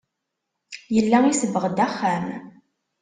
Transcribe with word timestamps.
Yella 0.95 1.17
isebbeɣ-d 1.31 1.77
axxam. 1.85 2.25